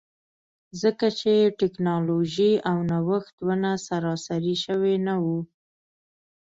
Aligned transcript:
ځکه 0.81 1.07
چې 1.19 1.31
ټکنالوژي 1.59 2.51
او 2.69 2.77
نوښت 2.91 3.35
ونه 3.47 3.71
سراسري 3.87 4.55
شوي 4.65 4.95
نه 5.07 5.15
وو. 5.23 5.39